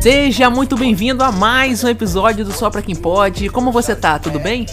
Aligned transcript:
Seja 0.00 0.48
muito 0.48 0.76
bem-vindo 0.76 1.22
a 1.22 1.30
mais 1.32 1.84
um 1.84 1.88
episódio 1.88 2.44
do 2.44 2.52
Só 2.52 2.70
Pra 2.70 2.82
Quem 2.82 2.94
Pode. 2.94 3.48
Como 3.48 3.72
você 3.72 3.94
tá? 3.94 4.18
Tudo 4.18 4.38
bem? 4.38 4.66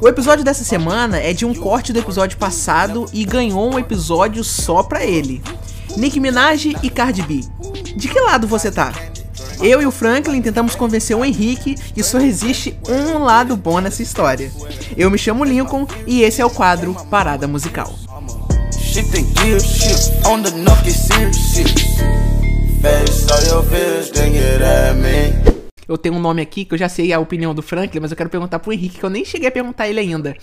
O 0.00 0.08
episódio 0.08 0.44
dessa 0.44 0.64
semana 0.64 1.18
é 1.18 1.32
de 1.32 1.46
um 1.46 1.54
corte 1.54 1.92
do 1.92 1.98
episódio 1.98 2.36
passado 2.38 3.06
e 3.12 3.24
ganhou 3.24 3.72
um 3.72 3.78
episódio 3.78 4.42
só 4.42 4.82
pra 4.82 5.04
ele. 5.04 5.42
Nicki 5.96 6.20
Minaj 6.20 6.74
e 6.82 6.90
Cardi 6.90 7.22
B. 7.22 7.40
De 7.96 8.08
que 8.08 8.20
lado 8.20 8.46
você 8.46 8.70
tá? 8.70 8.92
Eu 9.62 9.80
e 9.80 9.86
o 9.86 9.90
Franklin 9.90 10.42
tentamos 10.42 10.74
convencer 10.74 11.16
o 11.16 11.24
Henrique 11.24 11.74
que 11.74 12.02
só 12.02 12.18
existe 12.18 12.78
um 12.88 13.18
lado 13.18 13.56
bom 13.56 13.80
nessa 13.80 14.02
história. 14.02 14.50
Eu 14.96 15.10
me 15.10 15.18
chamo 15.18 15.44
Lincoln 15.44 15.86
e 16.06 16.22
esse 16.22 16.40
é 16.40 16.44
o 16.44 16.50
quadro 16.50 16.94
Parada 17.08 17.46
Musical. 17.46 17.94
Shit 18.94 19.10
shit 19.60 20.24
on 20.24 20.42
the 20.44 20.50
knuckle 20.52 20.88
serious 20.92 21.36
shit. 21.52 21.66
Face 22.80 23.26
all 23.28 23.42
your 23.48 23.62
fears, 23.68 24.10
then 24.12 24.32
get 24.32 24.62
at 24.62 24.94
me. 24.94 25.34
Eu 25.88 25.98
tenho 25.98 26.14
um 26.14 26.20
nome 26.20 26.40
aqui 26.40 26.64
que 26.64 26.72
eu 26.74 26.78
já 26.78 26.88
sei 26.88 27.12
a 27.12 27.18
opinião 27.18 27.52
do 27.54 27.60
Franklin, 27.60 27.98
mas 28.00 28.10
eu 28.12 28.16
quero 28.16 28.30
perguntar 28.30 28.58
pro 28.60 28.72
Henrique, 28.72 28.98
que 29.00 29.04
eu 29.04 29.10
nem 29.10 29.22
cheguei 29.24 29.48
a 29.48 29.50
perguntar 29.50 29.86
ele 29.88 29.98
ainda. 30.00 30.34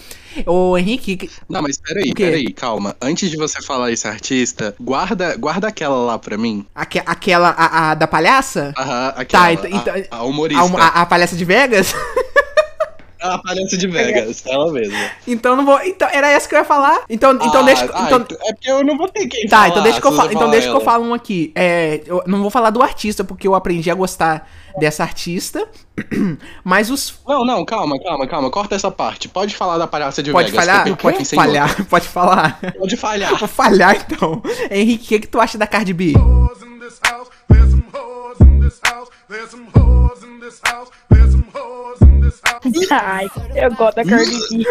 Ô, 0.46 0.78
Henrique. 0.78 1.16
que- 1.18 1.30
Não, 1.50 1.62
mas 1.64 1.78
peraí, 1.78 2.14
peraí, 2.14 2.52
calma. 2.54 2.96
Antes 3.02 3.32
de 3.32 3.38
você 3.38 3.60
falar 3.62 3.90
esse 3.92 4.08
artista, 4.08 4.76
guarda, 4.80 5.36
guarda 5.38 5.68
aquela 5.70 5.96
lá 5.96 6.20
pra 6.20 6.38
mim. 6.38 6.66
aque- 6.76 7.02
aquela, 7.06 7.50
a, 7.52 7.92
a 7.92 7.96
da 7.96 8.06
palhaça? 8.06 8.74
Aham, 8.78 9.14
aquela. 9.16 9.54
então- 9.54 9.70
então- 9.72 9.94
a, 10.12 10.16
a 10.16 10.20
A, 10.20 10.24
humorista. 10.24 10.78
a- 10.78 11.02
a 11.02 11.06
palhaça 11.06 11.36
de 11.36 11.46
Vegas? 11.46 11.96
A 13.22 13.38
palhaça 13.38 13.78
de 13.78 13.88
Vegas, 13.88 14.44
ela 14.48 14.72
mesma. 14.72 14.98
então 15.28 15.56
não 15.56 15.64
vou. 15.66 15.80
Então, 15.84 16.08
era 16.12 16.30
essa 16.32 16.50
que 16.50 16.56
eu 16.56 16.60
ia 16.60 16.66
falar. 16.66 17.04
Então, 17.10 17.34
então 17.34 17.62
Ah, 17.62 17.64
deixa. 17.64 17.90
ah, 17.94 18.04
então, 18.08 18.26
É 18.48 18.54
porque 18.54 18.72
eu 18.72 18.84
não 18.84 18.98
vou 18.98 19.08
ter 19.08 19.28
quem 19.28 19.48
Tá, 19.48 19.58
falar. 19.58 19.70
então 19.70 19.84
deixa 19.84 20.02
que 20.02 20.08
eu 20.08 20.12
falo. 20.12 20.32
Então 20.32 20.50
deixa 20.50 20.68
que 20.68 20.74
eu 20.74 20.78
ela. 20.78 20.86
falo 20.86 21.06
um 21.06 21.14
aqui. 21.14 21.52
É, 21.56 22.02
eu 22.06 22.24
não 22.26 22.42
vou 22.42 22.50
falar 22.50 22.72
do 22.72 22.82
artista, 22.82 23.24
porque 23.24 23.48
eu 23.48 23.54
aprendi 23.54 23.92
a 23.92 23.96
gostar 23.96 24.50
dessa 24.80 25.04
artista. 25.04 25.68
Mas 26.64 26.90
os. 26.90 27.20
Não, 27.28 27.46
não, 27.46 27.64
calma, 27.64 28.00
calma, 28.02 28.26
calma. 28.28 28.50
Corta 28.50 28.74
essa 28.76 28.90
parte. 28.90 29.28
Pode 29.30 29.56
falar 29.56 29.78
da 29.78 29.86
palhaça 29.86 30.24
de 30.24 30.32
Pode 30.32 30.50
Vegas. 30.52 30.66
falhar? 30.66 30.98
Pode 30.98 31.26
falhar, 31.26 31.86
pode 31.86 32.08
falar. 32.08 32.60
Pode 32.78 32.98
falhar. 32.98 33.36
Vou 33.40 33.48
falhar 33.48 33.96
então. 33.96 34.42
Henrique, 34.72 35.06
o 35.06 35.08
que, 35.10 35.20
que 35.20 35.28
tu 35.28 35.40
acha 35.40 35.58
da 35.58 35.68
Cardi 35.68 35.94
B? 35.94 36.14
Ai, 42.92 43.28
eu 43.56 43.74
gosto 43.76 43.96
da 43.96 44.06
Cardi 44.06 44.32
B. 44.32 44.66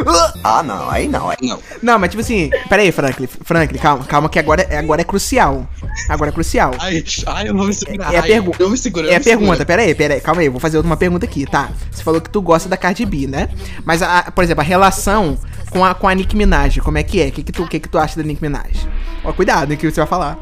Ah, 0.44 0.62
não, 0.62 0.88
aí 0.90 1.08
não. 1.08 1.30
Não. 1.42 1.58
Não, 1.82 1.98
mas 1.98 2.10
tipo 2.10 2.20
assim, 2.22 2.50
pera 2.68 2.82
aí, 2.82 2.92
Franklin, 2.92 3.26
Franklin, 3.26 3.78
calma, 3.78 4.04
calma, 4.04 4.28
que 4.28 4.38
agora, 4.38 4.62
é- 4.62 4.78
agora 4.78 5.00
é 5.00 5.04
crucial. 5.04 5.66
Agora 6.08 6.30
é 6.30 6.32
crucial. 6.32 6.72
Ai, 6.78 7.04
ai, 7.26 7.48
eu 7.48 7.56
vou 7.56 7.66
me 7.66 7.74
segurar. 7.74 8.12
É 8.14 8.18
a 8.18 8.22
Ai, 8.22 8.28
pergu- 8.28 8.54
Eu 8.58 8.70
me 8.70 8.76
seguro, 8.78 9.06
eu 9.06 9.12
É 9.12 9.16
a 9.16 9.20
pergunta, 9.20 9.64
pera 9.66 9.82
aí, 9.82 9.94
pera 9.94 10.14
aí, 10.14 10.20
calma 10.20 10.40
aí, 10.40 10.46
eu 10.46 10.52
vou 10.52 10.60
fazer 10.60 10.78
uma 10.78 10.96
pergunta 10.96 11.24
aqui, 11.26 11.46
tá? 11.46 11.70
Você 11.90 12.02
falou 12.02 12.20
que 12.20 12.30
tu 12.30 12.40
gosta 12.40 12.68
da 12.68 12.76
Cardi 12.76 13.04
B, 13.04 13.26
né? 13.26 13.48
Mas, 13.84 14.02
a, 14.02 14.30
por 14.30 14.44
exemplo, 14.44 14.60
a 14.60 14.64
relação 14.64 15.38
com 15.70 15.84
a, 15.84 15.94
com 15.94 16.06
a 16.08 16.14
Nicki 16.14 16.36
Minaj, 16.36 16.78
como 16.80 16.98
é 16.98 17.02
que 17.02 17.20
é? 17.20 17.26
O 17.28 17.32
que, 17.32 17.42
que, 17.42 17.52
tu, 17.52 17.66
que, 17.66 17.80
que 17.80 17.88
tu 17.88 17.98
acha 17.98 18.16
da 18.16 18.22
Nicki 18.22 18.42
Minaj? 18.42 18.86
Ó, 19.24 19.32
cuidado, 19.32 19.72
hein, 19.72 19.76
que 19.78 19.90
você 19.90 20.00
vai 20.00 20.08
falar. 20.08 20.38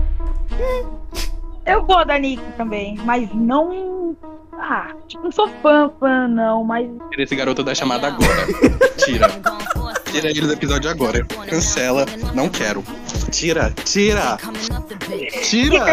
Eu 1.68 1.82
gosto 1.82 2.06
da 2.06 2.18
Nick 2.18 2.42
também, 2.56 2.96
mas 3.04 3.28
não. 3.34 4.16
Ah, 4.54 4.90
tipo, 5.06 5.22
não 5.24 5.30
sou 5.30 5.48
fã, 5.62 5.90
fã, 6.00 6.26
não, 6.26 6.64
mas. 6.64 6.88
Tira 7.10 7.22
esse 7.22 7.36
garoto 7.36 7.62
da 7.62 7.74
chamada 7.74 8.06
agora. 8.06 8.46
Tira. 8.96 9.28
Tira 10.10 10.30
ele 10.30 10.40
do 10.40 10.52
episódio 10.54 10.88
agora. 10.90 11.22
Cancela. 11.46 12.06
Não 12.34 12.48
quero. 12.48 12.82
Tira, 13.30 13.72
tira. 13.84 14.38
Tira. 15.42 15.86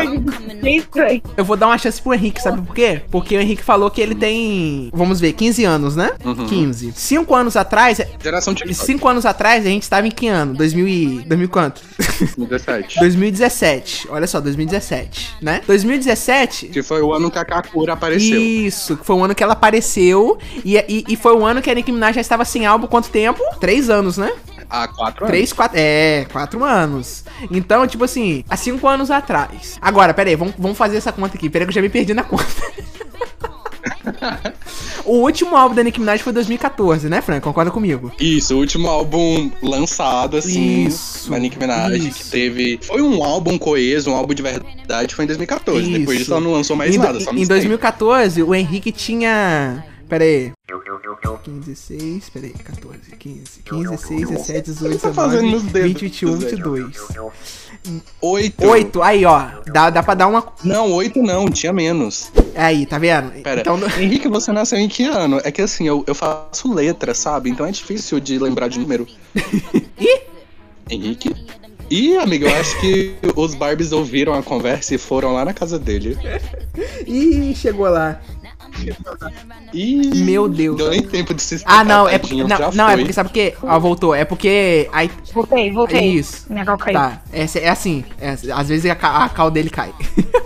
Eu 1.38 1.46
vou 1.46 1.56
dar 1.58 1.68
uma 1.68 1.78
chance 1.78 2.02
pro 2.02 2.14
Henrique, 2.14 2.42
sabe 2.42 2.62
por 2.62 2.74
quê? 2.74 3.02
Porque 3.12 3.38
o 3.38 3.42
Henrique 3.42 3.64
falou 3.64 3.90
que 3.92 4.02
ele 4.02 4.16
tem, 4.16 4.90
vamos 4.94 5.20
ver, 5.20 5.34
15 5.34 5.64
anos, 5.66 5.96
né? 5.96 6.12
Uhum. 6.24 6.46
15. 6.46 6.94
Cinco 6.96 7.36
anos 7.36 7.56
atrás, 7.56 8.00
Geração 8.22 8.54
TikTok. 8.54 8.86
cinco 8.86 9.08
anos 9.08 9.26
atrás 9.26 9.66
a 9.66 9.70
gente 9.70 9.90
tava 9.90 10.08
em 10.08 10.12
que 10.12 10.28
ano? 10.28 10.54
2000 10.56 10.88
e... 10.88 11.24
2000 11.26 11.50
quanto? 11.50 11.82
17. 12.38 13.00
2017. 13.00 14.08
Olha 14.12 14.28
só, 14.28 14.40
2017, 14.40 15.36
né? 15.42 15.62
2017 15.68 16.68
Que 16.68 16.82
foi 16.82 17.02
o 17.02 17.14
ano 17.14 17.30
que 17.30 17.38
a 17.38 17.46
Kakura 17.46 17.94
apareceu. 17.94 18.42
Isso, 18.42 18.98
que 18.98 19.06
foi 19.06 19.16
o 19.16 19.24
ano 19.24 19.36
que 19.36 19.44
ela 19.44 19.54
apareceu. 19.54 20.38
E, 20.64 20.78
e, 20.78 21.04
e 21.08 21.16
foi 21.16 21.34
o 21.36 21.46
ano 21.46 21.62
que 21.62 21.70
a 21.70 21.74
Nicki 21.74 21.92
Minaj 21.92 22.16
já 22.16 22.22
estava 22.22 22.46
sem 22.46 22.66
álbum 22.66 22.88
quanto 22.88 23.10
tempo? 23.10 23.42
Três 23.60 23.90
anos, 23.90 24.18
né? 24.18 24.32
Há 24.70 24.88
quatro 24.88 25.26
Três, 25.28 25.54
quatro. 25.54 25.78
É, 25.80 26.26
quatro 26.32 26.64
anos. 26.64 27.24
Então, 27.52 27.86
tipo 27.88 28.04
assim, 28.04 28.44
há 28.50 28.56
cinco 28.58 28.88
anos 28.88 29.12
atrás. 29.12 29.78
Agora, 29.82 30.14
pera 30.14 30.30
aí, 30.30 30.36
vamos, 30.36 30.54
vamos 30.58 30.78
fazer 30.78 30.98
essa 30.98 31.12
conta 31.12 31.36
aqui. 31.38 31.50
Pera 31.50 31.64
aí 31.64 31.68
que 31.68 31.72
eu 31.72 31.76
já 31.76 31.82
me 31.82 31.90
perdi 31.90 32.14
na 32.14 32.24
conta. 32.24 32.46
o 35.06 35.14
último 35.22 35.56
álbum 35.56 35.76
da 35.76 35.84
Nicki 35.84 36.00
Minaj 36.00 36.22
foi 36.22 36.34
2014, 36.34 37.08
né, 37.10 37.22
Frank? 37.22 37.42
Concorda 37.42 37.72
comigo? 37.72 38.12
Isso, 38.20 38.56
o 38.56 38.60
último 38.60 38.88
álbum 38.88 39.52
lançado, 39.62 40.38
assim, 40.38 40.86
Isso, 40.86 41.30
da 41.30 41.38
Nicki 41.40 41.58
Minaj, 41.60 41.98
isso. 41.98 42.24
que 42.24 42.30
teve... 42.30 42.80
Foi 42.82 43.02
um 43.02 43.24
álbum 43.24 43.58
coeso, 43.58 44.10
um 44.12 44.16
álbum 44.16 44.34
de 44.34 44.42
verdade, 44.42 45.14
foi 45.14 45.26
em 45.26 45.28
2014. 45.28 45.82
Depois 45.92 46.02
Isso. 46.10 46.18
disso 46.18 46.32
ela 46.32 46.42
não 46.42 46.52
lançou 46.52 46.76
mais 46.76 46.94
em, 46.96 46.98
do- 47.00 47.04
nada, 47.06 47.20
só 47.20 47.32
em 47.32 47.42
no 47.42 47.48
2014, 47.48 48.42
o 48.44 48.54
Henrique 48.56 48.92
tinha. 48.92 49.84
Pera 50.08 50.24
aí. 50.24 50.52
15, 51.44 51.60
16, 51.60 52.30
pera 52.30 52.46
aí, 52.48 52.54
14, 52.54 53.00
15, 53.18 53.62
15, 53.64 53.90
16, 53.90 54.30
17, 54.30 54.72
18, 54.72 55.00
tá 55.00 55.14
fazendo 55.14 55.42
19, 55.44 55.64
nos 55.64 55.72
dedos, 55.72 55.88
20, 55.90 56.02
21, 56.02 56.40
Zé? 56.40 56.50
22. 56.50 57.08
Oito. 58.22 58.66
8, 58.66 59.02
aí 59.04 59.26
ó, 59.26 59.48
dá, 59.72 59.92
dá 59.92 60.02
pra 60.02 60.16
dar 60.16 60.28
uma. 60.28 60.44
Não, 60.64 60.92
oito 60.94 61.22
não, 61.22 61.48
tinha 61.50 61.72
menos. 61.72 62.32
Aí, 62.56 62.86
tá 62.86 62.98
vendo? 62.98 63.32
Pera, 63.44 63.62
Então, 63.62 63.80
Henrique, 64.00 64.28
você 64.28 64.52
nasceu 64.52 64.80
em 64.80 64.88
que 64.88 65.04
ano? 65.04 65.40
É 65.44 65.52
que 65.52 65.62
assim, 65.62 65.88
eu, 65.88 66.04
eu 66.08 66.16
faço 66.16 66.74
letra, 66.74 67.14
sabe? 67.14 67.50
Então 67.50 67.66
é 67.66 67.72
difícil 67.72 68.20
de 68.20 68.40
lembrar 68.40 68.68
de 68.68 68.80
número. 68.80 69.08
Ih! 70.00 70.22
Henrique? 70.90 71.36
Ih, 71.90 72.18
amigo, 72.18 72.46
eu 72.46 72.56
acho 72.56 72.80
que 72.80 73.16
os 73.36 73.54
Barbies 73.54 73.92
ouviram 73.92 74.34
a 74.34 74.42
conversa 74.42 74.96
e 74.96 74.98
foram 74.98 75.34
lá 75.34 75.46
na 75.46 75.54
casa 75.54 75.78
dele. 75.78 76.18
Ih, 77.06 77.54
chegou 77.56 77.88
lá. 77.88 78.20
Ih, 79.74 80.24
Meu 80.24 80.48
Deus. 80.48 80.78
Deu 80.78 80.90
nem 80.90 81.02
tempo 81.02 81.34
de 81.34 81.42
se 81.42 81.62
Ah, 81.66 81.84
não, 81.84 82.08
é 82.08 82.18
porque. 82.18 82.36
Não, 82.44 82.72
não 82.74 82.90
é 82.90 82.98
porque, 82.98 83.14
sabe 83.14 83.30
por 83.30 83.34
quê? 83.34 83.54
Ó, 83.62 83.80
voltou. 83.80 84.14
É 84.16 84.24
porque. 84.26 84.90
Aí, 84.92 85.10
Voltei, 85.34 85.72
voltei. 85.72 86.06
Isso. 86.14 86.46
Minha 86.50 86.66
cal 86.66 86.78
caiu. 86.78 86.94
tá, 86.98 87.22
é, 87.32 87.46
é 87.60 87.70
assim. 87.70 88.04
é- 88.20 88.36
às 88.54 88.70
vezes 88.70 88.90
a, 88.90 88.94
a 89.26 89.30
cal 89.30 89.50
dele 89.52 89.70
cai. 89.70 89.94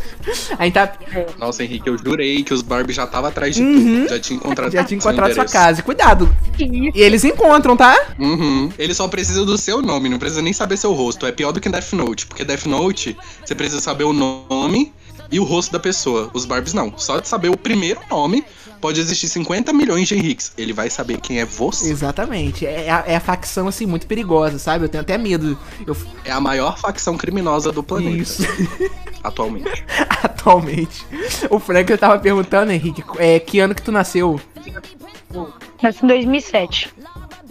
aí 0.58 0.72
tá. 0.72 0.92
Nossa, 1.38 1.64
Henrique, 1.64 1.88
eu 1.90 1.98
jurei 1.98 2.44
que 2.44 2.54
os 2.54 2.62
Barbies 2.62 2.96
já 2.96 3.04
estavam 3.04 3.30
atrás 3.30 3.56
de 3.56 3.64
Uhum. 3.64 4.02
tudo. 4.02 4.10
Já 4.10 4.20
tinha 4.20 4.38
encontrado 4.38 4.72
Já 4.72 4.84
tinha 4.84 4.98
encontrado 4.98 5.34
sua 5.34 5.46
casa. 5.46 5.82
Cuidado. 5.82 6.34
E 6.58 6.92
eles 7.02 7.24
encontram, 7.24 7.76
tá? 7.78 7.96
Uhum. 8.20 8.70
Ele 8.78 8.94
só 8.94 9.08
precisa 9.08 9.46
do 9.46 9.58
seu 9.58 9.82
nome, 9.82 10.10
não 10.10 10.20
precisa 10.20 10.42
nem 10.42 10.54
saber 10.54 10.78
seu 10.78 10.94
rosto. 10.94 11.26
É 11.26 11.32
pior 11.32 11.52
do 11.52 11.60
que 11.60 11.70
Death 11.70 11.94
Note, 11.94 12.26
porque 12.28 12.44
Death 12.44 12.66
Note, 12.66 13.18
você 13.46 13.56
precisa 13.56 13.80
saber 13.82 14.04
o 14.04 14.14
nome 14.14 14.92
e 15.32 15.40
o 15.40 15.44
rosto 15.44 15.72
da 15.72 15.80
pessoa. 15.80 16.30
Os 16.34 16.46
Barbies 16.46 16.74
não. 16.74 16.94
Só 16.98 17.20
de 17.20 17.28
saber 17.28 17.50
o 17.50 17.58
primeiro 17.58 18.00
nome, 18.10 18.44
pode 18.82 19.00
existir 19.00 19.28
50 19.28 19.72
milhões 19.74 20.08
de 20.08 20.16
Henriques. 20.16 20.52
Ele 20.58 20.74
vai 20.74 20.90
saber 20.90 21.20
quem 21.20 21.40
é 21.40 21.46
você. 21.46 21.90
Exatamente. 21.90 22.66
É 22.66 22.90
a, 22.90 23.04
é 23.06 23.16
a 23.16 23.20
facção, 23.20 23.68
assim, 23.68 23.86
muito 23.86 24.08
perigosa, 24.08 24.58
sabe? 24.58 24.86
Eu 24.86 24.90
tenho 24.90 25.02
até 25.02 25.18
medo. 25.18 25.58
Eu, 25.86 25.96
É 26.26 26.32
a 26.32 26.40
maior 26.40 26.78
facção 26.78 27.18
criminosa 27.18 27.72
do 27.72 27.84
planeta, 27.84 28.18
isso. 28.18 28.44
atualmente. 29.24 29.84
Atualmente. 30.24 31.06
O 31.50 31.60
Frank 31.60 31.96
tava 31.98 32.20
perguntando, 32.20 32.72
Henrique, 32.72 33.04
é, 33.18 33.40
que 33.40 33.60
ano 33.60 33.76
que 33.76 33.82
tu 33.82 33.92
nasceu? 33.92 34.40
Nasci 35.82 36.04
em 36.04 36.08
2007. 36.08 36.94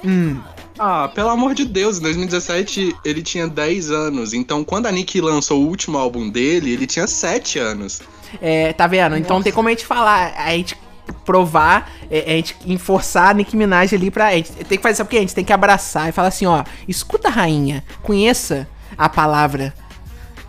Hum, 0.04 0.40
Ah, 0.78 1.10
pelo 1.12 1.28
amor 1.30 1.54
de 1.54 1.64
Deus, 1.64 1.98
em 1.98 2.02
2017 2.02 2.94
ele 3.04 3.22
tinha 3.22 3.48
10 3.48 3.90
anos. 3.90 4.32
Então, 4.32 4.62
quando 4.64 4.86
a 4.86 4.92
Nick 4.92 5.20
lançou 5.20 5.62
o 5.62 5.66
último 5.66 5.98
álbum 5.98 6.28
dele, 6.30 6.72
ele 6.72 6.86
tinha 6.86 7.06
7 7.06 7.58
anos. 7.58 8.00
é, 8.40 8.72
tá 8.72 8.86
vendo? 8.86 9.16
Então 9.16 9.42
tem 9.42 9.52
como 9.52 9.68
a 9.68 9.70
gente 9.70 9.86
falar, 9.86 10.34
a 10.36 10.50
gente 10.50 10.76
provar, 11.24 11.90
é, 12.10 12.32
a 12.32 12.36
gente 12.36 12.56
enforçar 12.66 13.30
a 13.30 13.34
Nicki 13.34 13.56
Minaj 13.56 13.94
ali 13.94 14.10
pra. 14.10 14.28
A 14.28 14.36
gente 14.36 14.52
tem 14.52 14.78
que 14.78 14.82
fazer, 14.82 14.96
sabe 14.96 15.08
o 15.08 15.10
que? 15.10 15.16
A 15.16 15.20
gente 15.20 15.34
tem 15.34 15.44
que 15.44 15.52
abraçar 15.52 16.08
e 16.08 16.12
falar 16.12 16.28
assim, 16.28 16.46
ó, 16.46 16.64
escuta, 16.86 17.28
rainha, 17.28 17.84
conheça 18.02 18.68
a 18.96 19.08
palavra, 19.08 19.74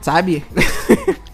sabe? 0.01 0.43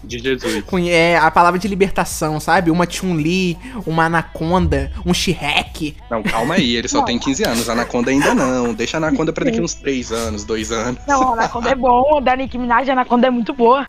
De 0.06 0.18
Jesus. 0.18 0.62
Conhe- 0.64 0.90
é 0.90 1.16
a 1.18 1.30
palavra 1.30 1.58
de 1.58 1.66
libertação, 1.66 2.38
sabe? 2.38 2.70
Uma 2.70 2.88
Chun-Li, 2.88 3.58
uma 3.86 4.04
Anaconda, 4.04 4.92
um 5.04 5.12
Shrek. 5.12 5.96
Não, 6.10 6.22
calma 6.22 6.54
aí, 6.54 6.76
ele 6.76 6.86
só 6.88 7.02
tem 7.02 7.18
15 7.18 7.44
anos. 7.44 7.68
A 7.68 7.72
Anaconda 7.72 8.10
ainda 8.10 8.34
não. 8.34 8.72
Deixa 8.72 8.96
a 8.96 8.98
Anaconda 8.98 9.32
pra 9.32 9.44
daqui 9.44 9.60
uns 9.60 9.74
3 9.74 10.12
anos, 10.12 10.44
2 10.44 10.70
anos. 10.70 11.00
Não, 11.08 11.30
a 11.30 11.32
Anaconda 11.32 11.70
é 11.70 11.74
bom, 11.74 12.18
a 12.18 12.20
da 12.20 12.36
Nicki 12.36 12.56
Minaj, 12.56 12.88
a 12.88 12.92
Anaconda 12.92 13.26
é 13.26 13.30
muito 13.30 13.52
boa. 13.52 13.86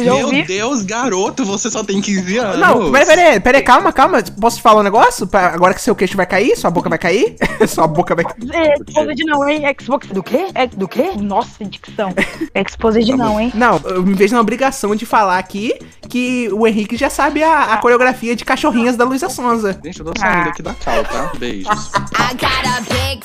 Meu 0.00 0.16
ouvi. 0.26 0.42
Deus, 0.44 0.82
garoto, 0.82 1.44
você 1.44 1.70
só 1.70 1.82
tem 1.84 2.00
15 2.00 2.38
anos. 2.38 2.58
Não, 2.60 2.90
peraí, 2.92 3.06
peraí, 3.06 3.40
peraí, 3.40 3.62
calma, 3.62 3.92
calma. 3.92 4.22
Posso 4.40 4.56
te 4.56 4.62
falar 4.62 4.80
um 4.80 4.84
negócio? 4.84 5.26
Pra- 5.26 5.54
Agora 5.54 5.74
que 5.74 5.80
seu 5.80 5.94
queixo 5.94 6.16
vai 6.16 6.26
cair, 6.26 6.56
sua 6.56 6.70
boca 6.70 6.88
vai 6.88 6.98
cair? 6.98 7.36
sua 7.68 7.86
boca 7.86 8.14
vai 8.14 8.24
cair. 8.24 8.50
É, 8.54 8.74
Exposed 8.74 9.24
não, 9.24 9.48
hein? 9.48 9.62
Xbox 9.80 10.08
do 10.08 10.22
quê? 10.22 10.46
É, 10.54 10.66
do 10.66 10.88
quê? 10.88 11.12
Nossa, 11.16 11.64
dicção. 11.64 12.12
Exposed 12.54 13.08
não, 13.16 13.40
hein? 13.40 13.52
Não, 13.54 13.80
eu 13.84 14.02
me 14.02 14.14
vejo 14.14 14.34
na 14.34 14.40
obrigação 14.40 14.94
de 14.94 15.06
falar 15.06 15.38
aqui 15.38 15.74
que 16.08 16.48
o 16.52 16.66
Henrique 16.66 16.96
já 16.96 17.08
sabe 17.10 17.42
a, 17.42 17.74
a 17.74 17.76
coreografia 17.78 18.34
de 18.36 18.44
cachorrinhas 18.44 18.96
da 18.96 19.04
Luísa 19.04 19.28
Sonza. 19.28 19.78
Gente, 19.84 20.00
eu 20.00 20.06
tô 20.06 20.12
saindo 20.18 20.48
aqui 20.50 20.62
da 20.62 20.74
cal, 20.74 21.02
tá? 21.04 21.32
Beijos. 21.38 21.90
I 21.94 22.34
got 22.34 22.66
a 22.66 22.80
big 22.92 23.24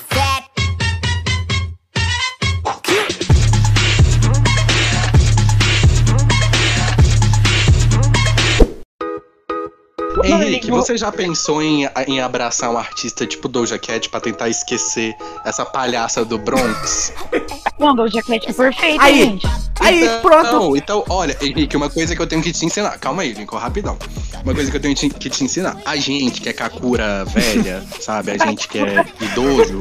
Henrique, 10.31 10.71
você 10.71 10.97
já 10.97 11.11
pensou 11.11 11.61
em, 11.61 11.87
em 12.07 12.19
abraçar 12.21 12.69
um 12.71 12.77
artista 12.77 13.25
tipo 13.25 13.47
Doja 13.47 13.77
Cat 13.77 14.09
pra 14.09 14.19
tentar 14.19 14.49
esquecer 14.49 15.15
essa 15.45 15.65
palhaça 15.65 16.23
do 16.25 16.37
Bronx? 16.37 17.13
Não, 17.79 17.95
Doja 17.95 18.21
Cat 18.21 18.47
é 18.49 18.53
perfeita, 18.53 19.03
Aí. 19.03 19.23
gente. 19.23 19.47
Aí, 19.79 20.03
então, 20.03 20.21
pronto. 20.21 20.75
Então, 20.77 21.03
olha, 21.09 21.37
Henrique, 21.41 21.77
uma 21.77 21.89
coisa 21.89 22.13
que 22.13 22.21
eu 22.21 22.27
tenho 22.27 22.41
que 22.41 22.51
te 22.51 22.65
ensinar. 22.65 22.97
Calma 22.99 23.21
aí, 23.21 23.31
Lincoln, 23.31 23.57
rapidão. 23.57 23.97
Uma 24.43 24.53
coisa 24.53 24.69
que 24.69 24.75
eu 24.75 24.81
tenho 24.81 24.93
te- 24.93 25.09
que 25.09 25.29
te 25.29 25.43
ensinar. 25.45 25.77
A 25.85 25.95
gente 25.95 26.41
que 26.41 26.49
é 26.49 26.53
Kakura 26.53 27.23
velha, 27.25 27.81
sabe? 28.01 28.31
A 28.31 28.37
gente 28.45 28.67
que 28.67 28.77
é 28.79 29.05
idoso. 29.21 29.77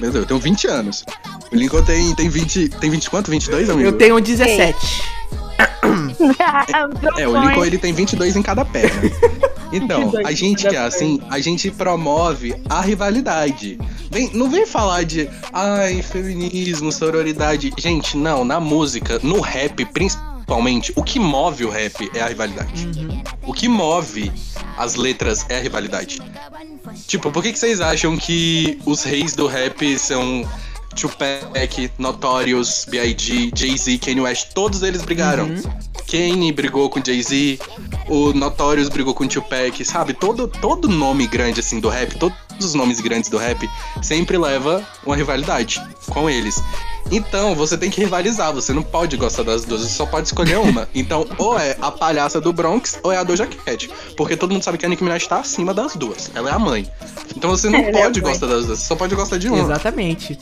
Meu 0.00 0.10
Deus, 0.10 0.22
eu 0.22 0.26
tenho 0.26 0.40
20 0.40 0.66
anos. 0.68 1.04
O 1.52 1.54
Lincoln 1.56 1.82
tem, 1.82 2.14
tem 2.14 2.28
20. 2.30 2.70
Tem 2.70 2.88
20 2.90 3.10
quanto? 3.10 3.30
22, 3.30 3.68
amigo? 3.68 3.86
Eu 3.88 3.92
tenho 3.92 4.18
17. 4.18 4.74
É, 7.18 7.28
o 7.28 7.40
Lincoln 7.40 7.64
ele 7.64 7.78
tem 7.78 7.92
22 7.92 8.36
em 8.36 8.42
cada 8.42 8.64
perna. 8.64 9.10
Então, 9.72 10.02
22 10.02 10.26
a 10.26 10.30
gente 10.30 10.68
que 10.68 10.76
é 10.76 10.78
assim, 10.78 11.20
a 11.28 11.40
gente 11.40 11.68
promove 11.68 12.54
a 12.68 12.80
rivalidade. 12.80 13.76
Vem, 14.08 14.30
não 14.32 14.48
vem 14.48 14.64
falar 14.64 15.02
de, 15.02 15.28
ai, 15.52 16.00
feminismo, 16.00 16.92
sororidade. 16.92 17.72
Gente, 17.76 18.16
não, 18.16 18.44
na 18.44 18.60
música, 18.60 19.18
no 19.20 19.40
rap 19.40 19.84
principalmente, 19.86 20.92
o 20.94 21.02
que 21.02 21.18
move 21.18 21.64
o 21.64 21.70
rap 21.70 22.08
é 22.14 22.20
a 22.20 22.28
rivalidade. 22.28 22.88
O 23.42 23.52
que 23.52 23.66
move 23.66 24.30
as 24.76 24.94
letras 24.94 25.44
é 25.48 25.58
a 25.58 25.60
rivalidade. 25.60 26.20
Tipo, 27.08 27.32
por 27.32 27.42
que, 27.42 27.52
que 27.52 27.58
vocês 27.58 27.80
acham 27.80 28.16
que 28.16 28.78
os 28.86 29.02
reis 29.02 29.34
do 29.34 29.46
rap 29.46 29.98
são 29.98 30.48
Tupac, 30.94 31.90
Notorious, 31.98 32.86
B.I.G., 32.88 33.50
Jay-Z, 33.54 33.98
Kanye 33.98 34.20
West? 34.20 34.52
Todos 34.54 34.82
eles 34.82 35.02
brigaram. 35.02 35.48
Kanye 36.10 36.52
brigou 36.52 36.88
com 36.90 37.00
Jay-Z, 37.04 37.58
o 38.08 38.32
Notorious 38.32 38.88
brigou 38.88 39.14
com 39.14 39.26
Tupac, 39.26 39.84
sabe? 39.84 40.12
Todo, 40.14 40.46
todo 40.48 40.88
nome 40.88 41.26
grande 41.26 41.60
assim 41.60 41.80
do 41.80 41.88
rap, 41.88 42.14
todos 42.18 42.36
os 42.60 42.74
nomes 42.74 43.00
grandes 43.00 43.28
do 43.30 43.36
rap 43.38 43.68
sempre 44.02 44.36
leva 44.38 44.86
uma 45.04 45.16
rivalidade 45.16 45.82
com 46.08 46.28
eles. 46.30 46.62
Então, 47.10 47.54
você 47.54 47.76
tem 47.76 47.90
que 47.90 48.00
rivalizar, 48.00 48.52
você 48.52 48.72
não 48.72 48.82
pode 48.82 49.16
gostar 49.16 49.42
das 49.42 49.64
duas, 49.64 49.82
você 49.82 49.88
só 49.90 50.06
pode 50.06 50.26
escolher 50.28 50.56
uma. 50.58 50.88
Então, 50.94 51.26
ou 51.36 51.58
é 51.58 51.76
a 51.80 51.90
palhaça 51.90 52.40
do 52.40 52.50
Bronx, 52.52 52.98
ou 53.02 53.12
é 53.12 53.18
a 53.18 53.22
Doja 53.22 53.46
Cat. 53.46 53.90
Porque 54.16 54.36
todo 54.36 54.52
mundo 54.52 54.62
sabe 54.62 54.78
que 54.78 54.86
a 54.86 54.88
Nicki 54.88 55.02
Minaj 55.04 55.26
tá 55.26 55.38
acima 55.40 55.74
das 55.74 55.94
duas. 55.96 56.30
Ela 56.34 56.50
é 56.50 56.52
a 56.54 56.58
mãe. 56.58 56.88
Então 57.36 57.50
você 57.50 57.68
não 57.68 57.78
Ela 57.80 57.88
é 57.88 57.92
pode 57.92 58.22
mãe. 58.22 58.30
gostar 58.32 58.46
das 58.46 58.64
duas, 58.66 58.78
você 58.78 58.86
só 58.86 58.96
pode 58.96 59.14
gostar 59.14 59.36
de 59.36 59.48
uma. 59.48 59.58
Exatamente. 59.58 60.38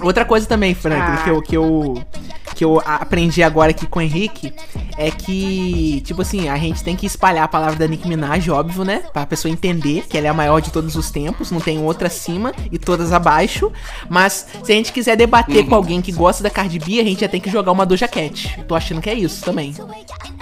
Outra 0.00 0.24
coisa 0.24 0.46
também, 0.46 0.72
Franklin, 0.74 1.02
Ah. 1.16 1.24
que 1.24 1.30
eu, 1.30 1.42
que 1.42 1.56
eu 1.56 2.04
que 2.54 2.64
eu 2.64 2.82
aprendi 2.84 3.42
agora 3.42 3.70
aqui 3.70 3.86
com 3.86 3.98
o 3.98 4.02
Henrique 4.02 4.52
é 4.96 5.10
que, 5.10 6.02
tipo 6.04 6.22
assim, 6.22 6.48
a 6.48 6.56
gente 6.56 6.82
tem 6.82 6.94
que 6.96 7.06
espalhar 7.06 7.44
a 7.44 7.48
palavra 7.48 7.76
da 7.76 7.86
Nicki 7.86 8.08
Minaj, 8.08 8.48
óbvio, 8.50 8.84
né? 8.84 9.02
Pra 9.12 9.26
pessoa 9.26 9.50
entender 9.50 10.06
que 10.08 10.16
ela 10.16 10.26
é 10.26 10.30
a 10.30 10.34
maior 10.34 10.60
de 10.60 10.70
todos 10.70 10.96
os 10.96 11.10
tempos, 11.10 11.50
não 11.50 11.60
tem 11.60 11.78
outra 11.82 12.08
acima 12.08 12.52
e 12.70 12.78
todas 12.78 13.12
abaixo. 13.12 13.72
Mas 14.08 14.46
se 14.62 14.72
a 14.72 14.74
gente 14.74 14.92
quiser 14.92 15.16
debater 15.16 15.66
com 15.66 15.74
alguém 15.74 16.00
que 16.00 16.12
gosta 16.12 16.42
da 16.42 16.50
Cardi 16.50 16.78
B, 16.78 17.00
a 17.00 17.04
gente 17.04 17.20
já 17.20 17.28
tem 17.28 17.40
que 17.40 17.50
jogar 17.50 17.72
uma 17.72 17.86
Doja 17.86 18.08
Cat. 18.08 18.54
Eu 18.58 18.64
tô 18.64 18.74
achando 18.74 19.00
que 19.00 19.10
é 19.10 19.14
isso 19.14 19.44
também. 19.44 19.74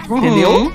Entendeu? 0.09 0.51
Uhum. 0.51 0.71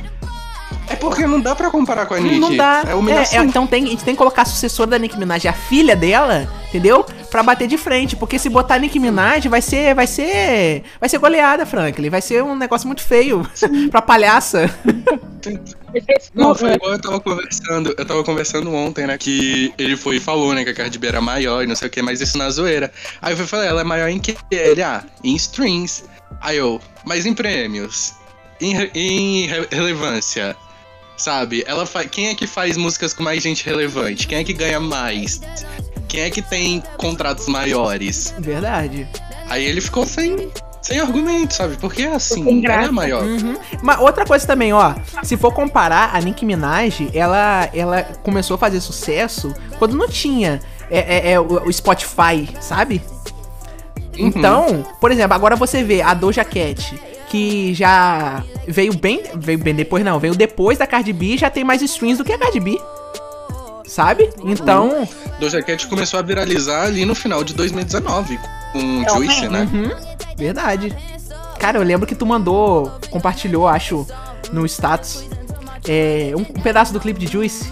É 0.89 0.95
porque 0.95 1.27
não 1.27 1.41
dá 1.41 1.55
pra 1.55 1.71
comparar 1.71 2.07
com 2.07 2.15
a 2.15 2.21
Nicki. 2.21 2.39
Não 2.39 2.57
dá. 2.57 2.85
É 2.87 2.95
É, 3.35 3.37
é, 3.39 3.45
então 3.45 3.67
tem, 3.67 3.85
a 3.85 3.87
gente 3.89 4.05
tem 4.05 4.15
que 4.15 4.19
colocar 4.19 4.43
a 4.43 4.45
sucessora 4.45 4.91
da 4.91 4.99
Nicki 4.99 5.19
Minaj, 5.19 5.47
a 5.47 5.53
filha 5.53 5.97
dela, 5.97 6.49
entendeu? 6.77 7.05
Pra 7.31 7.43
bater 7.43 7.67
de 7.67 7.77
frente. 7.79 8.15
Porque 8.17 8.39
se 8.39 8.49
botar 8.49 8.75
a 8.75 8.79
Nicki 8.79 8.99
Minaj, 8.99 9.47
vai 9.49 9.63
ser. 9.63 9.95
Vai 9.95 10.07
ser. 10.07 10.83
Vai 11.01 11.09
ser 11.09 11.19
goleada, 11.19 11.65
Franklin. 11.67 12.11
Vai 12.11 12.21
ser 12.23 12.43
um 12.43 12.55
negócio 12.57 12.87
muito 12.87 13.03
feio 13.03 13.49
pra 13.91 14.03
palhaça. 14.03 14.71
Não, 16.35 16.55
foi 16.55 16.75
igual 16.75 16.93
eu 16.93 17.01
tava 17.01 17.21
conversando. 17.21 17.95
Eu 17.97 18.05
tava 18.05 18.23
conversando 18.25 18.75
ontem, 18.75 19.07
né? 19.07 19.17
Que 19.17 19.73
ele 19.79 19.97
foi 19.97 20.17
e 20.17 20.21
falou, 20.21 20.53
né? 20.55 20.65
Que 20.65 20.71
a 20.71 20.75
Cardi 20.75 20.99
B 20.99 21.07
era 21.09 21.21
maior 21.21 21.63
e 21.65 21.67
não 21.67 21.75
sei 21.77 21.89
o 21.89 21.91
que, 21.91 22.03
mas 22.03 22.21
isso 22.21 22.37
na 22.37 22.51
zoeira. 22.51 22.93
Aí 23.23 23.33
eu 23.33 23.37
fui 23.37 23.47
falar, 23.47 23.65
ela 23.65 23.81
é 23.81 23.85
maior 23.85 24.09
em 24.09 24.19
que? 24.19 24.37
Ele, 24.51 24.83
ah, 24.83 25.03
em 25.25 25.35
strings. 25.37 26.05
Aí 26.41 26.57
eu, 26.59 26.81
mas 27.05 27.25
em 27.25 27.33
prêmios? 27.35 28.15
Em, 28.61 28.75
em 28.95 29.47
re- 29.47 29.69
relevância? 29.71 30.57
Sabe? 31.17 31.65
Ela 31.67 31.87
fa... 31.87 32.05
Quem 32.05 32.29
é 32.29 32.35
que 32.35 32.47
faz 32.47 32.77
músicas 32.77 33.15
com 33.15 33.23
mais 33.23 33.43
gente 33.43 33.65
relevante? 33.65 34.27
Quem 34.27 34.39
é 34.39 34.45
que 34.45 34.53
ganha 34.53 34.79
mais? 34.79 35.41
Quem 36.09 36.21
é 36.23 36.31
que 36.31 36.43
tem 36.43 36.83
contratos 36.97 37.49
maiores? 37.49 38.35
Verdade. 38.39 39.09
Aí 39.49 39.65
ele 39.65 39.81
ficou 39.81 40.07
sem, 40.07 40.51
sem 40.83 41.01
argumento, 41.01 41.55
sabe? 41.55 41.77
Porque 41.77 42.03
é 42.03 42.15
assim, 42.15 42.65
ela 42.65 42.85
é 42.85 42.91
maior. 42.91 43.25
Uhum. 43.25 43.57
Mas 43.83 44.01
outra 44.01 44.25
coisa 44.25 44.47
também, 44.47 44.73
ó. 44.73 44.95
Se 45.23 45.37
for 45.37 45.53
comparar, 45.53 46.15
a 46.15 46.21
Nicki 46.21 46.45
Minaj, 46.45 47.09
ela, 47.13 47.69
ela 47.75 48.03
começou 48.23 48.55
a 48.55 48.59
fazer 48.59 48.81
sucesso 48.81 49.55
quando 49.79 49.97
não 49.97 50.09
tinha 50.09 50.61
é, 50.91 51.31
é, 51.31 51.33
é, 51.33 51.41
o, 51.41 51.67
o 51.67 51.73
Spotify, 51.73 52.49
sabe? 52.61 53.03
Uhum. 54.19 54.29
Então, 54.29 54.87
por 55.01 55.11
exemplo, 55.11 55.35
agora 55.35 55.57
você 55.57 55.83
vê 55.83 56.01
a 56.03 56.15
Doja 56.15 56.45
Cat, 56.45 56.99
que 57.29 57.75
já 57.75 58.43
veio 58.67 58.97
bem. 58.97 59.23
Veio 59.35 59.59
bem 59.59 59.75
depois, 59.75 60.05
não, 60.05 60.19
veio 60.19 60.35
depois 60.35 60.79
da 60.79 60.87
Cardi 60.87 61.13
B, 61.13 61.37
já 61.37 61.51
tem 61.51 61.65
mais 61.65 61.83
streams 61.83 62.19
do 62.19 62.25
que 62.25 62.33
a 62.33 62.39
Cardi 62.39 62.61
B. 62.61 62.81
Sabe? 63.87 64.31
Então. 64.43 65.09
Doja 65.39 65.63
Cat 65.63 65.87
começou 65.87 66.19
a 66.19 66.23
viralizar 66.23 66.85
ali 66.85 67.05
no 67.05 67.15
final 67.15 67.45
de 67.45 67.55
2019 67.55 68.39
com 68.73 69.03
É, 69.03 69.09
Juice, 69.11 69.49
né? 69.49 69.69
Uhum, 69.73 69.91
verdade. 70.37 70.95
Cara, 71.59 71.79
eu 71.79 71.83
lembro 71.83 72.07
que 72.07 72.15
tu 72.15 72.27
mandou, 72.27 72.93
compartilhou, 73.11 73.67
acho, 73.67 74.07
no 74.53 74.67
status, 74.67 75.25
é, 75.89 76.33
um, 76.37 76.41
um 76.41 76.63
pedaço 76.63 76.93
do 76.93 77.01
clipe 77.01 77.19
de 77.19 77.27
Juice. 77.27 77.71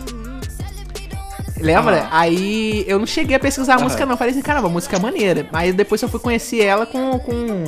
Lembra? 1.61 2.09
Ah. 2.11 2.21
Aí 2.21 2.85
eu 2.87 2.99
não 2.99 3.07
cheguei 3.07 3.37
a 3.37 3.41
pesquisar 3.41 3.77
a 3.77 3.79
música, 3.79 4.05
não. 4.05 4.17
Falei 4.17 4.33
assim, 4.33 4.43
caramba, 4.43 4.69
música 4.69 4.97
é 4.97 5.01
maneira. 5.01 5.49
Aí 5.53 5.73
depois 5.73 6.01
eu 6.03 6.09
fui 6.09 6.21
conhecer 6.21 6.63
ela 6.63 6.85
com. 6.85 7.19
com. 7.19 7.65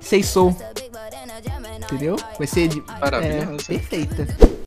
Sei 0.00 0.22
Soul. 0.22 0.56
Entendeu? 1.82 2.16
Vai 2.36 2.46
ser 2.46 2.68
de. 2.68 2.82
É, 3.22 3.46
perfeita. 3.66 4.57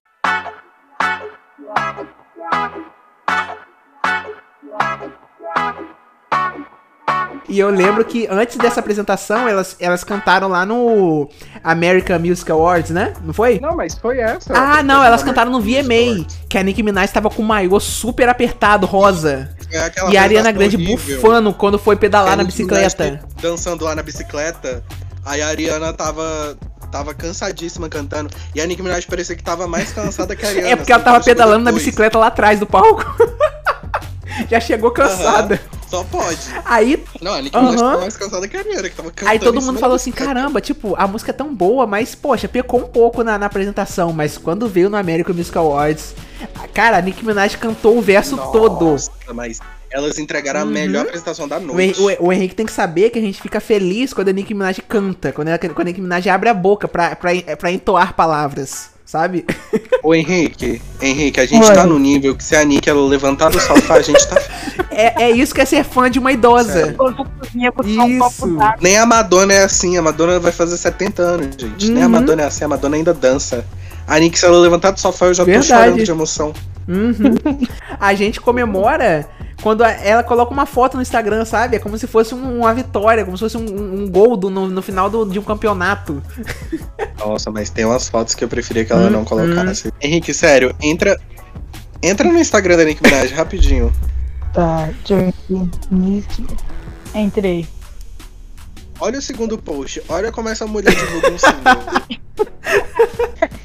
E 7.51 7.59
eu 7.59 7.69
lembro 7.69 8.05
que 8.05 8.25
antes 8.31 8.55
dessa 8.55 8.79
apresentação, 8.79 9.45
elas, 9.45 9.75
elas 9.77 10.05
cantaram 10.05 10.47
lá 10.47 10.65
no 10.65 11.29
American 11.61 12.17
Music 12.17 12.49
Awards, 12.49 12.91
né? 12.91 13.13
Não 13.21 13.33
foi? 13.33 13.59
Não, 13.59 13.75
mas 13.75 13.93
foi 13.93 14.19
essa. 14.19 14.53
Ah, 14.55 14.81
não, 14.81 15.03
elas 15.03 15.21
cantaram 15.21 15.51
no 15.51 15.59
VMA, 15.59 16.25
que 16.47 16.57
a 16.57 16.63
Nicki 16.63 16.81
Minaj 16.81 17.11
tava 17.11 17.29
com 17.29 17.41
o 17.41 17.45
maiô 17.45 17.77
super 17.77 18.29
apertado, 18.29 18.87
rosa. 18.87 19.53
É 19.69 19.91
E 20.11 20.17
a 20.17 20.23
Ariana 20.23 20.49
Grande 20.53 20.77
horrível. 20.77 21.17
bufando 21.17 21.53
quando 21.53 21.77
foi 21.77 21.97
pedalar 21.97 22.33
A 22.33 22.35
na 22.37 22.45
bicicleta. 22.45 23.19
Dançando 23.41 23.83
lá 23.83 23.95
na 23.95 24.01
bicicleta. 24.01 24.81
Aí 25.25 25.41
a 25.41 25.49
Ariana 25.49 25.91
tava. 25.91 26.57
Tava 26.89 27.13
cansadíssima 27.13 27.89
cantando. 27.89 28.29
E 28.55 28.61
a 28.61 28.65
Nicki 28.65 28.81
Minaj 28.81 29.05
parecia 29.07 29.35
que 29.35 29.43
tava 29.43 29.67
mais 29.67 29.91
cansada 29.91 30.37
que 30.37 30.45
a 30.45 30.49
Ariana. 30.49 30.69
É 30.69 30.75
porque 30.77 30.91
ela 30.91 31.01
assim, 31.01 31.11
tava 31.11 31.23
pedalando 31.23 31.65
na 31.65 31.71
bicicleta 31.73 32.17
lá 32.17 32.27
atrás 32.27 32.61
do 32.61 32.65
palco. 32.65 33.03
Já 34.49 34.61
chegou 34.61 34.91
cansada. 34.91 35.59
Só 35.91 36.05
pode. 36.05 36.39
Aí, 36.63 37.03
Não, 37.21 37.33
a 37.33 37.41
Nicki 37.41 37.57
Minaj 37.57 37.75
Aham. 37.75 37.89
tava 37.89 38.01
mais 38.01 38.15
cansada 38.15 38.47
que 38.47 38.55
a 38.55 38.63
que 38.63 38.89
tava 38.95 39.11
cantando. 39.11 39.29
aí 39.29 39.37
todo 39.39 39.61
mundo 39.61 39.77
falou 39.77 39.97
assim, 39.97 40.09
caramba, 40.09 40.61
tipo, 40.61 40.95
a 40.97 41.05
música 41.05 41.31
é 41.31 41.33
tão 41.33 41.53
boa, 41.53 41.85
mas, 41.85 42.15
poxa, 42.15 42.47
pecou 42.47 42.79
um 42.79 42.87
pouco 42.87 43.25
na, 43.25 43.37
na 43.37 43.47
apresentação. 43.47 44.13
Mas 44.13 44.37
quando 44.37 44.69
veio 44.69 44.89
no 44.89 44.95
American 44.95 45.35
Music 45.35 45.57
Awards, 45.57 46.15
cara, 46.73 46.95
a 46.97 47.01
Nicki 47.01 47.25
Minaj 47.25 47.57
cantou 47.57 47.97
o 47.97 48.01
verso 48.01 48.37
todo. 48.53 48.85
Nossa, 48.85 49.11
mas 49.33 49.59
elas 49.91 50.17
entregaram 50.17 50.61
Uhum. 50.61 50.67
a 50.67 50.69
melhor 50.71 51.01
apresentação 51.05 51.45
da 51.45 51.57
O, 51.57 51.61
noite. 51.61 51.99
o- 52.01 52.27
o 52.27 52.31
Henrique 52.31 52.55
tem 52.55 52.65
que 52.65 52.71
saber 52.71 53.09
que 53.09 53.19
a 53.19 53.21
gente 53.21 53.41
fica 53.41 53.59
feliz 53.59 54.13
quando 54.13 54.29
a 54.29 54.31
Nicki 54.31 54.53
Minaj 54.53 54.79
canta, 54.87 55.33
quando, 55.33 55.49
ela, 55.49 55.59
quando 55.59 55.81
a 55.81 55.83
Nicki 55.83 55.99
Minaj 55.99 56.25
abre 56.29 56.47
a 56.47 56.53
boca 56.53 56.87
pra, 56.87 57.17
pra, 57.17 57.31
pra 57.59 57.69
entoar 57.69 58.13
palavras, 58.15 58.91
sabe? 59.11 59.45
Ô 60.01 60.15
Henrique, 60.15 60.81
Henrique, 61.01 61.41
a 61.41 61.45
gente 61.45 61.67
Oi. 61.67 61.75
tá 61.75 61.85
no 61.85 61.99
nível 61.99 62.33
que 62.33 62.41
se 62.41 62.55
a 62.55 62.63
Nick 62.63 62.89
ela 62.89 63.05
levantar 63.05 63.49
do 63.49 63.59
sofá, 63.59 63.95
a 63.95 64.01
gente 64.01 64.25
tá. 64.25 64.41
É, 64.89 65.23
é 65.23 65.31
isso 65.31 65.53
que 65.53 65.61
é 65.61 65.65
ser 65.65 65.83
fã 65.83 66.09
de 66.11 66.19
uma 66.19 66.31
idosa. 66.31 66.95
Isso. 68.05 68.57
Nem 68.81 68.97
a 68.97 69.05
Madonna 69.05 69.53
é 69.53 69.63
assim, 69.63 69.97
a 69.97 70.01
Madonna 70.01 70.39
vai 70.39 70.51
fazer 70.51 70.77
70 70.77 71.21
anos, 71.21 71.47
gente. 71.57 71.89
Nem 71.89 72.03
a 72.03 72.05
Uhum. 72.05 72.11
Madonna 72.11 72.41
é 72.43 72.45
assim, 72.45 72.63
a 72.65 72.67
Madonna 72.67 72.95
ainda 72.97 73.13
dança. 73.13 73.65
A 74.07 74.19
Nick, 74.19 74.37
se 74.37 74.45
ela 74.45 74.57
levantar 74.59 74.91
do 74.91 74.99
sofá, 74.99 75.27
eu 75.27 75.33
já 75.33 75.43
Verdade. 75.43 75.67
tô 75.67 75.75
chorando 75.75 76.03
de 76.03 76.11
emoção. 76.11 76.53
Uhum. 76.87 77.59
A 77.99 78.13
gente 78.13 78.39
comemora 78.41 79.27
quando 79.61 79.83
ela 79.83 80.23
coloca 80.23 80.51
uma 80.51 80.65
foto 80.65 80.95
no 80.95 81.01
Instagram, 81.01 81.45
sabe? 81.45 81.75
É 81.75 81.79
como 81.79 81.97
se 81.97 82.07
fosse 82.07 82.33
um- 82.33 82.59
uma 82.59 82.73
vitória, 82.73 83.23
como 83.23 83.37
se 83.37 83.43
fosse 83.43 83.57
um, 83.57 84.03
um 84.03 84.09
gol 84.09 84.35
do- 84.35 84.49
no, 84.49 84.67
no 84.67 84.81
final 84.81 85.09
do- 85.09 85.25
de 85.25 85.37
um 85.39 85.43
campeonato. 85.43 86.21
Nossa, 87.19 87.51
mas 87.51 87.69
tem 87.69 87.85
umas 87.85 88.09
fotos 88.09 88.33
que 88.35 88.43
eu 88.43 88.47
preferia 88.49 88.83
que 88.85 88.91
ela 88.91 89.07
Hum, 89.07 89.11
não 89.11 89.25
colocasse. 89.25 89.91
Henrique, 90.01 90.33
sério, 90.33 90.75
entra. 90.81 91.19
Entra 92.03 92.27
no 92.31 92.39
Instagram 92.39 92.77
da 92.77 92.83
Nick 92.83 93.01
Minaj, 93.03 93.31
rapidinho. 93.33 93.93
Tá. 94.53 94.89
Nick. 95.91 96.45
Entrei. 97.13 97.67
Olha 98.99 99.19
o 99.19 99.21
segundo 99.21 99.57
post. 99.57 100.01
Olha 100.09 100.31
como 100.31 100.49
essa 100.49 100.65
mulher 100.65 100.93
divulga 100.95 101.31
um 101.31 101.37
single. 101.37 102.21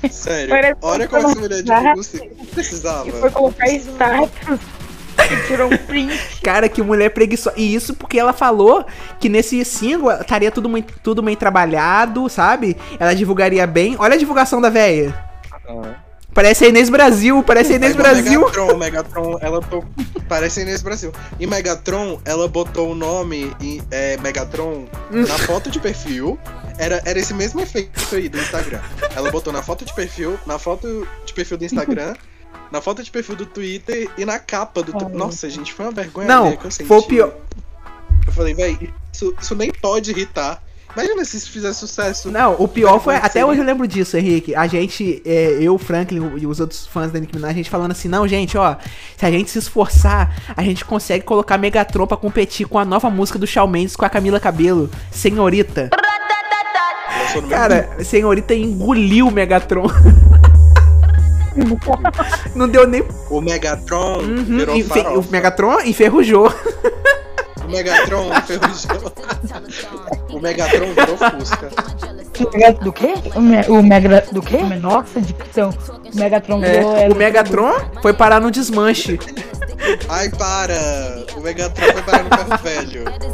Sério, 0.10 0.76
olha 0.82 1.08
como 1.08 1.28
essa 1.28 1.38
mulher 1.40 1.62
divulga 1.62 1.98
um 1.98 2.02
single. 2.02 2.30
Não 2.38 2.46
precisava. 2.46 3.08
E 3.08 3.12
foi 3.12 3.30
colocar 3.30 3.68
status. 3.68 4.60
E 5.32 5.46
tirou 5.46 5.72
um 5.72 5.76
print. 5.76 6.40
Cara, 6.42 6.68
que 6.68 6.82
mulher 6.82 7.10
preguiçosa. 7.10 7.56
E 7.58 7.74
isso 7.74 7.94
porque 7.94 8.18
ela 8.18 8.32
falou 8.32 8.84
que 9.18 9.28
nesse 9.28 9.64
single 9.64 10.10
estaria 10.12 10.50
tudo, 10.50 10.68
mui- 10.68 10.84
tudo 11.02 11.22
bem 11.22 11.36
trabalhado, 11.36 12.28
sabe? 12.28 12.76
Ela 12.98 13.14
divulgaria 13.14 13.66
bem. 13.66 13.96
Olha 13.98 14.14
a 14.14 14.18
divulgação 14.18 14.60
da 14.60 14.68
véia. 14.70 15.14
Ah. 15.68 15.94
Parece 16.32 16.66
a 16.66 16.68
Inês 16.68 16.90
Brasil, 16.90 17.42
parece 17.42 17.72
a 17.72 17.76
Inês 17.76 17.92
igual 17.94 18.08
Brasil. 18.10 18.40
Megatron, 18.40 18.76
Megatron, 18.78 19.38
ela 19.40 19.60
to... 19.62 19.82
parece 20.28 20.60
Inês 20.60 20.82
Brasil. 20.82 21.10
Em 21.40 21.46
Megatron, 21.46 22.20
ela 22.26 22.46
botou 22.46 22.90
o 22.90 22.94
nome 22.94 23.56
em, 23.58 23.80
é, 23.90 24.18
Megatron 24.18 24.84
na 25.10 25.38
foto 25.38 25.70
de 25.70 25.80
perfil. 25.80 26.38
Era, 26.78 27.00
era 27.06 27.18
esse 27.18 27.32
mesmo 27.32 27.58
efeito 27.62 28.14
aí 28.14 28.28
do 28.28 28.36
Instagram. 28.36 28.80
Ela 29.16 29.30
botou 29.30 29.50
na 29.50 29.62
foto 29.62 29.82
de 29.86 29.94
perfil, 29.94 30.38
na 30.46 30.58
foto 30.58 31.08
de 31.24 31.32
perfil 31.32 31.56
do 31.56 31.64
Instagram, 31.64 32.14
na 32.70 32.80
foto 32.80 33.02
de 33.02 33.10
perfil 33.10 33.36
do 33.36 33.46
Twitter 33.46 34.10
e 34.16 34.24
na 34.24 34.38
capa 34.38 34.82
do. 34.82 34.92
Ai. 34.96 35.12
Nossa, 35.12 35.48
gente, 35.48 35.72
foi 35.72 35.86
uma 35.86 35.92
vergonha 35.92 36.26
Não, 36.26 36.56
que 36.56 36.64
eu 36.64 36.70
senti. 36.70 36.86
foi 36.86 36.98
o 36.98 37.02
pior. 37.02 37.34
Eu 38.26 38.32
falei, 38.32 38.54
véi, 38.54 38.92
isso, 39.12 39.34
isso 39.40 39.54
nem 39.54 39.72
pode 39.72 40.10
irritar. 40.10 40.62
Imagina 40.96 41.24
se 41.26 41.36
isso 41.36 41.50
fizer 41.50 41.74
sucesso. 41.74 42.30
Não, 42.30 42.54
o 42.58 42.66
pior 42.66 42.98
foi. 42.98 43.16
Até 43.16 43.44
hoje 43.44 43.60
eu 43.60 43.66
lembro 43.66 43.86
disso, 43.86 44.16
Henrique. 44.16 44.54
A 44.54 44.66
gente, 44.66 45.22
é, 45.26 45.58
eu, 45.60 45.76
Franklin 45.76 46.38
e 46.38 46.46
os 46.46 46.58
outros 46.58 46.86
fãs 46.86 47.12
da 47.12 47.20
Nicki 47.20 47.36
Minaj, 47.36 47.50
a 47.50 47.54
gente 47.54 47.68
falando 47.68 47.90
assim: 47.90 48.08
não, 48.08 48.26
gente, 48.26 48.56
ó, 48.56 48.76
se 49.14 49.26
a 49.26 49.30
gente 49.30 49.50
se 49.50 49.58
esforçar, 49.58 50.34
a 50.56 50.62
gente 50.62 50.86
consegue 50.86 51.22
colocar 51.22 51.58
Megatron 51.58 52.06
pra 52.06 52.16
competir 52.16 52.66
com 52.66 52.78
a 52.78 52.84
nova 52.84 53.10
música 53.10 53.38
do 53.38 53.46
Shawn 53.46 53.66
Mendes 53.66 53.94
com 53.94 54.06
a 54.06 54.08
Camila 54.08 54.40
Cabelo, 54.40 54.90
Senhorita. 55.10 55.90
Cara, 57.50 58.02
Senhorita 58.02 58.54
engoliu 58.54 59.28
o 59.28 59.30
Megatron. 59.30 59.86
Não 62.54 62.68
deu 62.68 62.86
nem. 62.86 63.04
O 63.30 63.40
Megatron 63.40 64.18
Uhum, 64.18 64.44
virou 64.44 64.76
enfe-. 64.76 65.00
O 65.00 65.24
Megatron 65.30 65.80
enferrujou. 65.82 66.52
O 67.64 67.68
Megatron 67.68 68.30
enferrujou. 68.32 69.12
o 70.30 70.40
Megatron 70.40 70.86
virou 70.94 71.16
Fusca. 71.16 71.68
Do 72.80 72.92
quê? 72.92 73.14
O, 73.34 73.40
me, 73.40 73.60
o 73.62 73.82
Mega. 73.82 74.24
Do 74.30 74.40
quê? 74.40 74.58
Nossa, 74.80 75.20
dicção. 75.20 75.70
O 76.14 76.16
Megatron 76.16 76.62
É, 76.62 76.78
virou 76.80 77.12
o 77.12 77.16
Megatron 77.16 77.72
foi 78.00 78.12
parar 78.12 78.40
no 78.40 78.52
desmanche. 78.52 79.18
Ai, 80.08 80.28
para! 80.30 81.24
O 81.36 81.40
Megatron 81.40 81.92
vai 81.92 82.02
parar 82.02 82.24
no 82.24 82.58
ferro 82.58 82.58
velho. 82.62 83.04
Oh. 83.06 83.26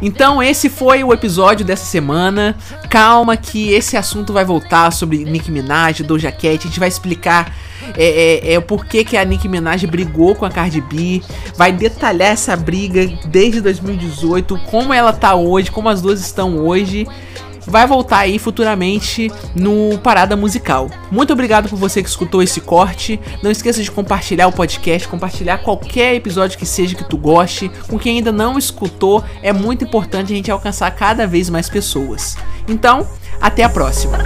Então 0.00 0.42
esse 0.42 0.68
foi 0.68 1.04
o 1.04 1.12
episódio 1.12 1.64
dessa 1.64 1.84
semana. 1.84 2.56
Calma 2.88 3.36
que 3.36 3.72
esse 3.72 3.96
assunto 3.96 4.32
vai 4.32 4.44
voltar 4.44 4.92
sobre 4.92 5.24
Nicki 5.24 5.50
Minaj, 5.50 6.02
Doja 6.02 6.32
Cat. 6.32 6.46
A 6.46 6.68
gente 6.68 6.80
vai 6.80 6.88
explicar 6.88 7.54
é, 7.96 8.50
é, 8.50 8.52
é, 8.54 8.58
o 8.58 8.62
porquê 8.62 9.04
que 9.04 9.16
a 9.16 9.24
Nicki 9.24 9.48
Minaj 9.48 9.84
brigou 9.86 10.34
com 10.34 10.44
a 10.44 10.50
Cardi 10.50 10.80
B. 10.80 11.22
Vai 11.56 11.72
detalhar 11.72 12.32
essa 12.32 12.56
briga 12.56 13.06
desde 13.26 13.60
2018, 13.60 14.58
como 14.70 14.92
ela 14.92 15.12
tá 15.12 15.34
hoje, 15.34 15.70
como 15.70 15.88
as 15.88 16.00
duas 16.00 16.20
estão 16.20 16.58
hoje. 16.58 17.06
Vai 17.68 17.86
voltar 17.86 18.20
aí 18.20 18.38
futuramente 18.38 19.30
no 19.54 19.98
Parada 19.98 20.34
Musical. 20.36 20.90
Muito 21.10 21.32
obrigado 21.32 21.68
por 21.68 21.78
você 21.78 22.02
que 22.02 22.08
escutou 22.08 22.42
esse 22.42 22.62
corte. 22.62 23.20
Não 23.42 23.50
esqueça 23.50 23.82
de 23.82 23.90
compartilhar 23.90 24.48
o 24.48 24.52
podcast, 24.52 25.06
compartilhar 25.06 25.58
qualquer 25.58 26.14
episódio 26.14 26.58
que 26.58 26.64
seja 26.64 26.96
que 26.96 27.04
tu 27.04 27.18
goste. 27.18 27.70
Com 27.86 27.98
quem 27.98 28.16
ainda 28.16 28.32
não 28.32 28.58
escutou, 28.58 29.22
é 29.42 29.52
muito 29.52 29.84
importante 29.84 30.32
a 30.32 30.36
gente 30.36 30.50
alcançar 30.50 30.90
cada 30.92 31.26
vez 31.26 31.50
mais 31.50 31.68
pessoas. 31.68 32.36
Então, 32.66 33.06
até 33.40 33.62
a 33.62 33.68
próxima. 33.68 34.18